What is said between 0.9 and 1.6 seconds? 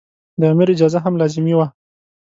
هم لازمي